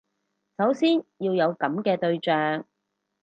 [0.57, 2.65] 首先要有噉嘅對象